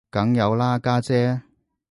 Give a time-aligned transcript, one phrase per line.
[0.09, 1.43] 梗有啦家姐